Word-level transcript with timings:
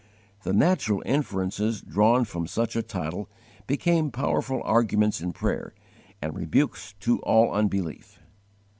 The 0.41 0.51
natural 0.51 1.03
inferences 1.05 1.79
drawn 1.79 2.25
from 2.25 2.47
such 2.47 2.75
a 2.75 2.81
title 2.81 3.29
became 3.67 4.09
powerful 4.09 4.63
arguments 4.65 5.21
in 5.21 5.31
prayer, 5.31 5.75
and 6.23 6.35
rebukes 6.35 6.95
to 7.01 7.19
all 7.19 7.51
unbelief. 7.53 8.17